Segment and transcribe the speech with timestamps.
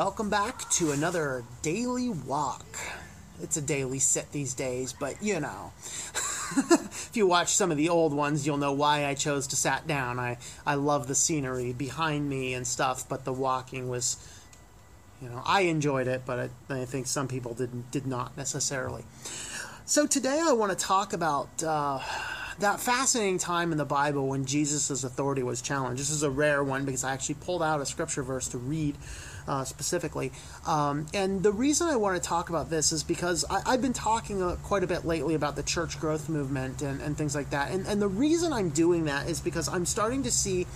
[0.00, 2.64] Welcome back to another daily walk.
[3.42, 5.72] It's a daily sit these days, but you know.
[6.56, 9.86] if you watch some of the old ones, you'll know why I chose to sat
[9.86, 10.18] down.
[10.18, 14.16] I, I love the scenery behind me and stuff, but the walking was,
[15.20, 19.04] you know, I enjoyed it, but I, think some people did, did not necessarily.
[19.84, 22.00] So today I want to talk about uh,
[22.58, 26.00] that fascinating time in the Bible when Jesus' authority was challenged.
[26.00, 28.96] This is a rare one because I actually pulled out a scripture verse to read
[29.50, 30.30] uh, specifically.
[30.64, 33.92] Um, and the reason I want to talk about this is because I, have been
[33.92, 37.50] talking uh, quite a bit lately about the church growth movement and, and things like
[37.50, 37.72] that.
[37.72, 40.68] And, and the reason I'm doing that is because I'm starting to see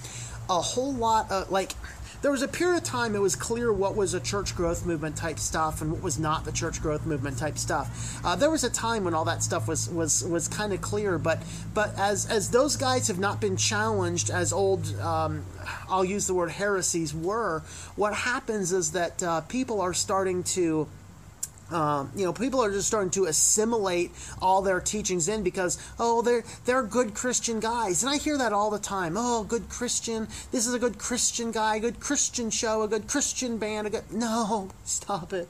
[0.51, 1.73] a whole lot of like
[2.25, 5.15] there was a period of time it was clear what was a church growth movement
[5.15, 8.19] type stuff and what was not the church growth movement type stuff.
[8.25, 11.19] Uh, there was a time when all that stuff was was was kind of clear,
[11.19, 11.43] but
[11.75, 15.45] but as as those guys have not been challenged as old, um,
[15.87, 17.61] I'll use the word heresies were.
[17.95, 20.89] What happens is that uh, people are starting to
[21.71, 26.23] um, you know, people are just starting to assimilate all their teachings in because oh,
[26.23, 29.15] they're they're good Christian guys, and I hear that all the time.
[29.17, 30.29] Oh, good Christian.
[30.53, 33.87] This is a good Christian guy, a good Christian show, a good Christian band.
[33.87, 35.49] A good no, stop it,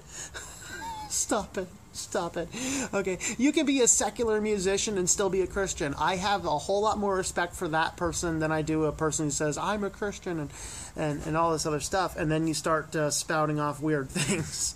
[1.08, 1.68] stop it.
[1.94, 2.48] Stop it.
[2.92, 5.94] Okay, you can be a secular musician and still be a Christian.
[5.96, 9.26] I have a whole lot more respect for that person than I do a person
[9.26, 10.50] who says I'm a Christian and
[10.96, 14.74] and, and all this other stuff, and then you start uh, spouting off weird things.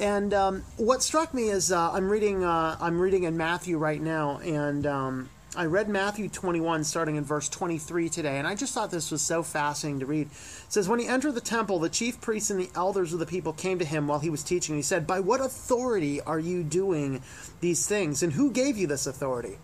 [0.00, 4.00] And um, what struck me is uh, I'm reading uh, I'm reading in Matthew right
[4.00, 8.72] now, and um, I read Matthew 21 starting in verse 23 today, and I just
[8.72, 10.28] thought this was so fascinating to read.
[10.28, 13.26] It says, When he entered the temple, the chief priests and the elders of the
[13.26, 14.74] people came to him while he was teaching.
[14.74, 17.20] He said, By what authority are you doing
[17.60, 19.58] these things, and who gave you this authority?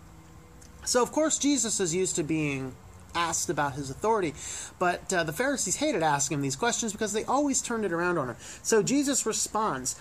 [0.85, 2.75] So, of course, Jesus is used to being
[3.15, 4.33] asked about his authority.
[4.77, 8.17] But uh, the Pharisees hated asking him these questions because they always turned it around
[8.17, 8.35] on him.
[8.61, 9.99] So Jesus responds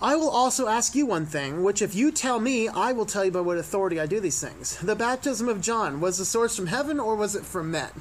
[0.00, 3.24] I will also ask you one thing, which if you tell me, I will tell
[3.24, 4.76] you by what authority I do these things.
[4.76, 7.98] The baptism of John, was the source from heaven or was it from men?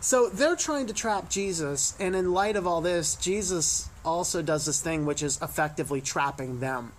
[0.00, 4.64] So they're trying to trap Jesus, and in light of all this, Jesus also does
[4.64, 6.92] this thing which is effectively trapping them.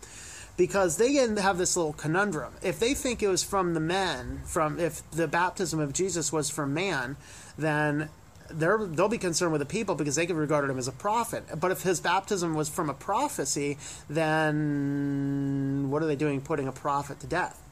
[0.56, 2.54] Because they have this little conundrum.
[2.62, 6.50] If they think it was from the men, from if the baptism of Jesus was
[6.50, 7.18] from man,
[7.58, 8.10] then
[8.50, 11.44] they're, they'll be concerned with the people because they can regard him as a prophet.
[11.60, 13.78] But if his baptism was from a prophecy,
[14.10, 17.64] then what are they doing putting a prophet to death?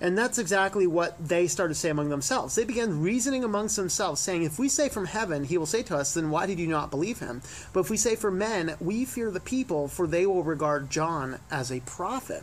[0.00, 2.54] And that's exactly what they started to say among themselves.
[2.54, 5.96] They began reasoning amongst themselves, saying, If we say from heaven, he will say to
[5.96, 7.42] us, Then why did you not believe him?
[7.72, 11.38] But if we say for men, we fear the people, for they will regard John
[11.50, 12.42] as a prophet.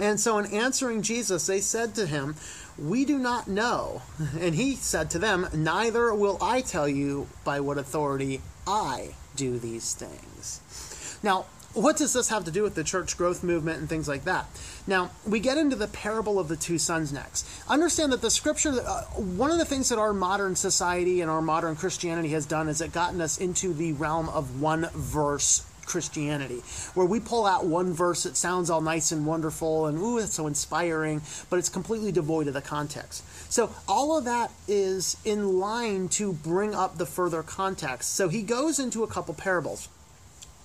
[0.00, 2.34] And so, in answering Jesus, they said to him,
[2.76, 4.02] We do not know.
[4.40, 9.58] And he said to them, Neither will I tell you by what authority I do
[9.58, 11.18] these things.
[11.22, 14.24] Now, what does this have to do with the church growth movement and things like
[14.24, 14.46] that?
[14.86, 17.48] Now, we get into the parable of the two sons next.
[17.68, 21.42] Understand that the scripture, uh, one of the things that our modern society and our
[21.42, 26.62] modern Christianity has done is it gotten us into the realm of one verse Christianity,
[26.94, 30.34] where we pull out one verse that sounds all nice and wonderful and ooh, it's
[30.34, 33.24] so inspiring, but it's completely devoid of the context.
[33.52, 38.14] So all of that is in line to bring up the further context.
[38.14, 39.88] So he goes into a couple parables.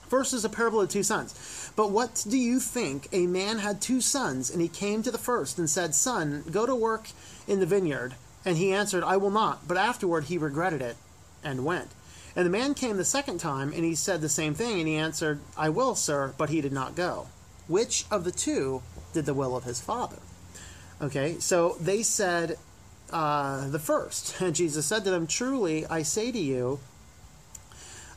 [0.10, 1.72] First is a parable of two sons.
[1.76, 3.08] But what do you think?
[3.12, 6.66] A man had two sons, and he came to the first and said, Son, go
[6.66, 7.10] to work
[7.48, 8.16] in the vineyard.
[8.44, 9.68] And he answered, I will not.
[9.68, 10.98] But afterward he regretted it
[11.44, 11.90] and went.
[12.36, 14.96] And the man came the second time, and he said the same thing, and he
[14.96, 17.28] answered, I will, sir, but he did not go.
[17.68, 18.82] Which of the two
[19.14, 20.18] did the will of his father?
[21.02, 22.58] Okay, so they said
[23.12, 24.42] uh, the first.
[24.42, 26.80] And Jesus said to them, Truly, I say to you,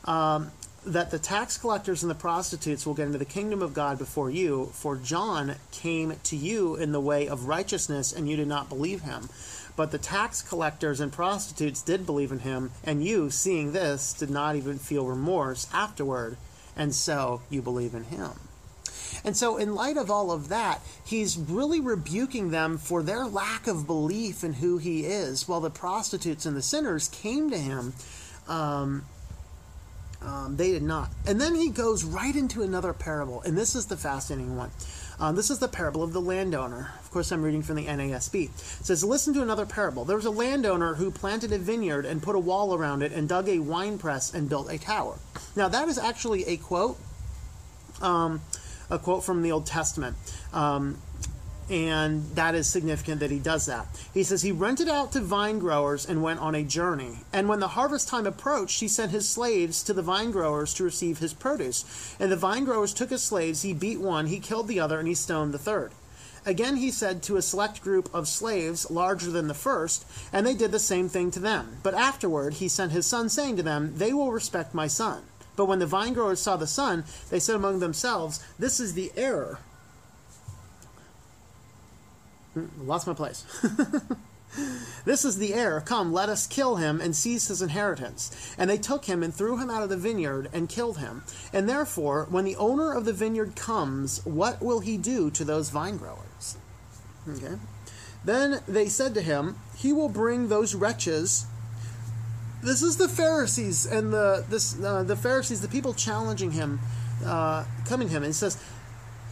[0.05, 0.51] um,
[0.85, 4.29] that the tax collectors and the prostitutes will get into the kingdom of God before
[4.29, 8.69] you, for John came to you in the way of righteousness, and you did not
[8.69, 9.29] believe him.
[9.75, 14.29] But the tax collectors and prostitutes did believe in him, and you, seeing this, did
[14.29, 16.37] not even feel remorse afterward,
[16.75, 18.31] and so you believe in him.
[19.23, 23.67] And so, in light of all of that, he's really rebuking them for their lack
[23.67, 27.93] of belief in who he is, while the prostitutes and the sinners came to him.
[28.47, 29.05] Um,
[30.25, 31.09] um, they did not.
[31.25, 34.71] And then he goes right into another parable, and this is the fascinating one.
[35.19, 36.91] Um, this is the parable of the landowner.
[36.99, 38.45] Of course, I'm reading from the NASB.
[38.45, 40.05] It says, Listen to another parable.
[40.05, 43.29] There was a landowner who planted a vineyard and put a wall around it and
[43.29, 45.17] dug a wine press and built a tower.
[45.55, 46.97] Now, that is actually a quote,
[48.01, 48.41] um,
[48.89, 50.17] a quote from the Old Testament.
[50.51, 50.97] Um,
[51.69, 53.87] and that is significant that he does that.
[54.13, 57.19] He says he rented out to vine growers and went on a journey.
[57.31, 60.83] And when the harvest time approached, he sent his slaves to the vine growers to
[60.83, 62.15] receive his produce.
[62.19, 65.07] And the vine growers took his slaves, he beat one, he killed the other, and
[65.07, 65.91] he stoned the third.
[66.45, 70.53] Again, he said to a select group of slaves larger than the first, and they
[70.53, 71.77] did the same thing to them.
[71.83, 75.23] But afterward, he sent his son, saying to them, They will respect my son.
[75.55, 79.13] But when the vine growers saw the son, they said among themselves, This is the
[79.15, 79.59] heir
[82.79, 83.45] lost my place.
[85.05, 85.81] this is the heir.
[85.81, 88.53] Come, let us kill him and seize his inheritance.
[88.57, 91.23] And they took him and threw him out of the vineyard and killed him.
[91.51, 95.69] And therefore, when the owner of the vineyard comes, what will he do to those
[95.69, 96.57] vine growers?
[97.27, 97.55] Okay.
[98.25, 101.45] Then they said to him, He will bring those wretches.
[102.61, 106.79] This is the Pharisees and the this uh, the Pharisees, the people challenging him,
[107.25, 108.57] uh, coming to him, and he says,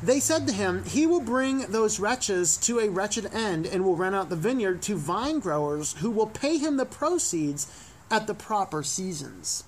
[0.03, 3.95] they said to him, He will bring those wretches to a wretched end and will
[3.95, 7.67] rent out the vineyard to vine growers who will pay him the proceeds
[8.09, 9.63] at the proper seasons.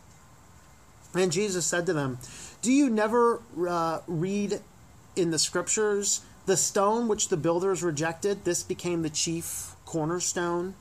[1.13, 2.17] And Jesus said to them,
[2.61, 4.61] Do you never uh, read
[5.15, 10.73] in the scriptures, the stone which the builders rejected, this became the chief cornerstone?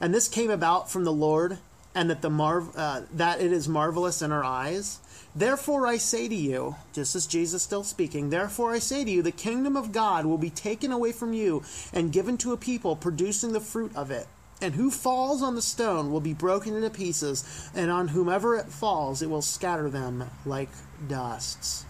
[0.00, 1.58] And this came about from the Lord,
[1.94, 5.00] and that the marv- uh, that it is marvelous in our eyes.
[5.36, 9.20] Therefore I say to you, just as Jesus still speaking, therefore I say to you,
[9.20, 11.62] the kingdom of God will be taken away from you
[11.92, 14.26] and given to a people producing the fruit of it.
[14.62, 18.68] And who falls on the stone will be broken into pieces, and on whomever it
[18.68, 20.70] falls, it will scatter them like
[21.06, 21.84] dusts.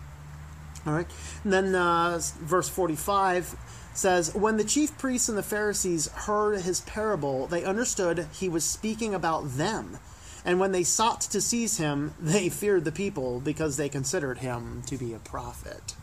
[0.84, 1.06] All right.
[1.44, 3.54] And then uh, verse 45
[3.94, 8.64] says, When the chief priests and the Pharisees heard his parable, they understood he was
[8.64, 9.98] speaking about them
[10.46, 14.82] and when they sought to seize him, they feared the people because they considered him
[14.86, 15.94] to be a prophet.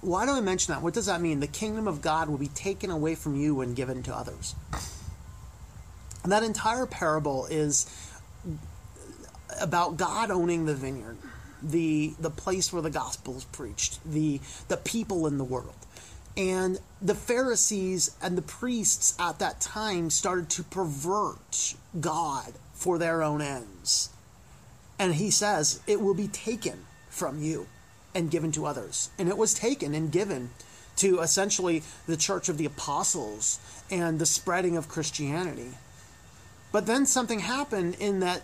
[0.00, 0.82] Why do I mention that?
[0.82, 1.40] What does that mean?
[1.40, 4.54] The kingdom of God will be taken away from you and given to others.
[6.22, 7.86] And that entire parable is
[9.60, 11.16] about God owning the vineyard,
[11.62, 15.74] the the place where the gospel is preached, the the people in the world.
[16.36, 23.22] And the Pharisees and the priests at that time started to pervert God for their
[23.22, 24.10] own ends.
[24.98, 27.66] And he says, it will be taken from you
[28.14, 29.10] and given to others.
[29.18, 30.50] And it was taken and given
[30.96, 33.58] to essentially the church of the apostles
[33.90, 35.70] and the spreading of Christianity.
[36.70, 38.42] But then something happened in that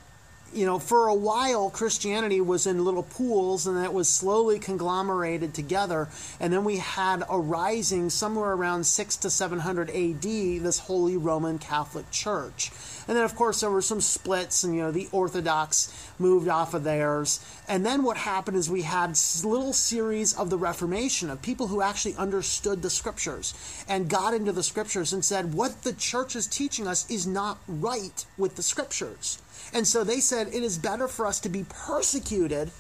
[0.52, 5.55] you know, for a while, Christianity was in little pools and that was slowly conglomerated
[5.55, 6.08] together.
[6.41, 11.58] And then we had a rising somewhere around 6 to 700 AD, this Holy Roman
[11.58, 12.70] Catholic Church.
[13.06, 16.75] And then, of course, there were some splits, and, you know, the Orthodox moved off
[16.75, 17.41] of theirs.
[17.67, 21.82] And then what happened is we had little series of the Reformation of people who
[21.82, 23.55] actually understood the scriptures
[23.88, 27.58] and got into the scriptures and said, what the church is teaching us is not
[27.67, 29.38] right with the scriptures.
[29.73, 32.71] And so they said it is better for us to be persecuted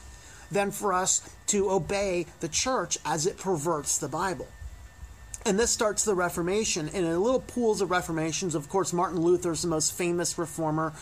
[0.50, 4.48] than for us to obey the church as it perverts the Bible.
[5.46, 6.88] And this starts the Reformation.
[6.88, 10.92] And in little pools of reformations, of course, Martin Luther is the most famous reformer,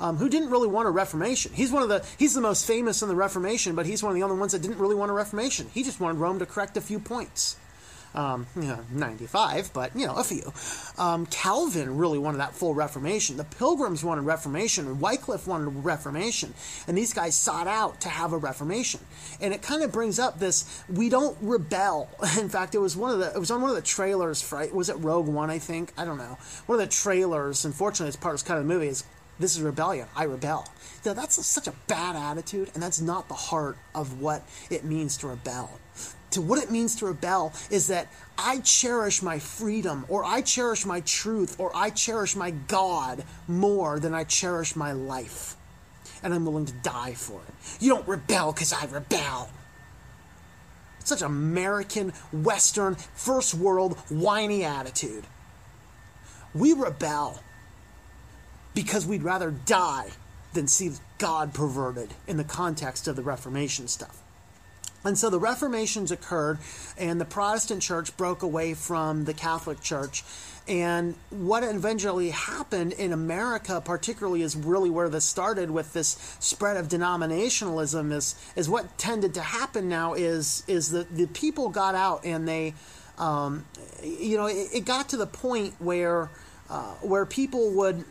[0.00, 1.52] um, who didn't really want a reformation.
[1.54, 4.16] He's one of the he's the most famous in the Reformation, but he's one of
[4.16, 5.68] the only ones that didn't really want a reformation.
[5.72, 7.56] He just wanted Rome to correct a few points.
[8.14, 10.50] Um, you know, 95, but, you know, a few.
[10.96, 13.36] Um, Calvin really wanted that full Reformation.
[13.36, 16.54] The Pilgrims wanted Reformation, Wycliffe wanted Reformation.
[16.88, 19.00] And these guys sought out to have a Reformation.
[19.40, 22.08] And it kind of brings up this we don't rebel.
[22.38, 24.66] In fact, it was one of the it was on one of the trailers for
[24.68, 25.92] was it Rogue One, I think?
[25.98, 26.38] I don't know.
[26.66, 29.04] One of the trailers, unfortunately, it's part of kind of the movie, is
[29.38, 30.08] this is rebellion.
[30.16, 30.66] I rebel.
[31.04, 35.16] Know, that's such a bad attitude, and that's not the heart of what it means
[35.18, 35.78] to rebel
[36.36, 40.84] to what it means to rebel is that I cherish my freedom, or I cherish
[40.84, 45.56] my truth, or I cherish my God more than I cherish my life.
[46.22, 47.54] And I'm willing to die for it.
[47.80, 49.48] You don't rebel because I rebel.
[51.04, 55.24] Such American, Western, first world, whiny attitude.
[56.54, 57.42] We rebel
[58.74, 60.10] because we'd rather die
[60.52, 64.22] than see God perverted in the context of the Reformation stuff.
[65.06, 66.58] And so the Reformations occurred,
[66.98, 70.24] and the Protestant church broke away from the Catholic Church.
[70.68, 76.76] And what eventually happened in America, particularly, is really where this started with this spread
[76.76, 78.12] of denominationalism.
[78.12, 82.48] Is is what tended to happen now is is that the people got out and
[82.48, 82.74] they,
[83.16, 83.64] um,
[84.02, 86.30] you know, it, it, got to the point where
[86.68, 88.04] uh, where people would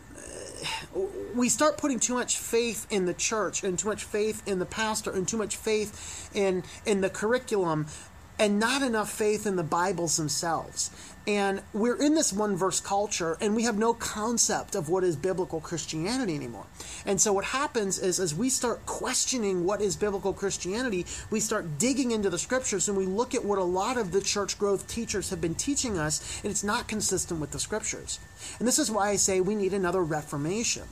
[1.34, 4.66] we start putting too much faith in the church and too much faith in the
[4.66, 7.88] pastor and too much faith in in the curriculum
[8.38, 10.92] and not enough faith in the Bibles themselves.
[11.28, 15.16] And we're in this one verse culture, and we have no concept of what is
[15.16, 16.68] biblical Christianity anymore.
[17.04, 21.80] And so, what happens is, as we start questioning what is biblical Christianity, we start
[21.80, 24.88] digging into the scriptures and we look at what a lot of the church growth
[24.88, 28.20] teachers have been teaching us, and it's not consistent with the scriptures.
[28.60, 30.84] And this is why I say we need another reformation.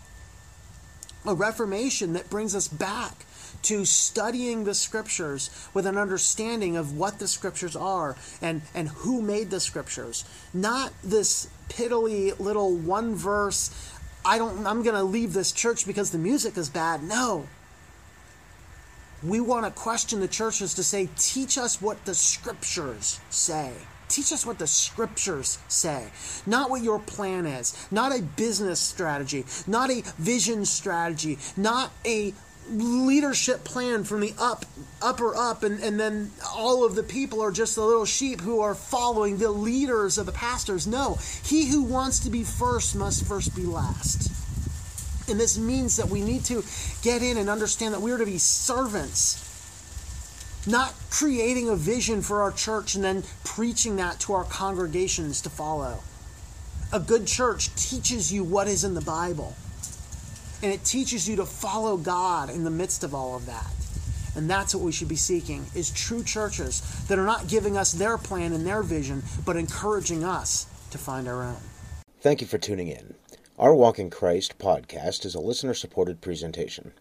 [1.27, 3.25] A reformation that brings us back
[3.63, 9.21] to studying the scriptures with an understanding of what the scriptures are and, and who
[9.21, 10.25] made the scriptures.
[10.53, 13.91] Not this piddly little one verse,
[14.25, 17.03] I don't I'm gonna leave this church because the music is bad.
[17.03, 17.47] No.
[19.21, 23.71] We want to question the churches to say, teach us what the scriptures say.
[24.09, 26.11] Teach us what the scriptures say,
[26.45, 32.33] not what your plan is, not a business strategy, not a vision strategy, not a
[32.69, 34.65] leadership plan from the up
[35.01, 38.61] upper up and, and then all of the people are just the little sheep who
[38.61, 40.87] are following the leaders of the pastors.
[40.87, 44.31] No he who wants to be first must first be last.
[45.29, 46.63] And this means that we need to
[47.01, 49.49] get in and understand that we are to be servants
[50.65, 55.49] not creating a vision for our church and then preaching that to our congregations to
[55.49, 55.99] follow.
[56.93, 59.55] A good church teaches you what is in the bible
[60.63, 63.67] and it teaches you to follow God in the midst of all of that.
[64.35, 67.91] And that's what we should be seeking is true churches that are not giving us
[67.91, 71.57] their plan and their vision, but encouraging us to find our own.
[72.21, 73.13] Thank you for tuning in.
[73.59, 76.93] Our Walk in Christ podcast is a listener supported presentation.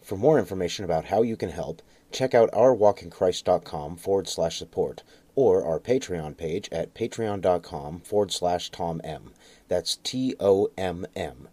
[0.00, 1.82] For more information about how you can help,
[2.12, 5.02] check out ourwalkinchrist.com forward slash support
[5.34, 9.32] or our Patreon page at patreon.com forward slash Tom M.
[9.68, 11.48] That's T O M M.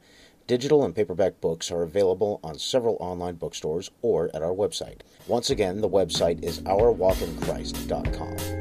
[0.50, 5.02] Digital and paperback books are available on several online bookstores or at our website.
[5.28, 8.59] Once again, the website is ourwalkinchrist.com.